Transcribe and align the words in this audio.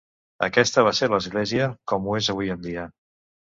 Aquesta 0.45 0.85
va 0.87 0.93
ser 0.99 1.09
l'església 1.11 1.67
com 1.93 2.09
ho 2.13 2.17
és 2.23 2.31
avui 2.35 2.51
en 2.57 2.65
dia. 2.65 2.89